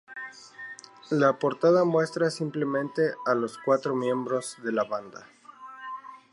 [1.11, 5.27] La portada muestra simplemente a los cuatro miembros de la banda.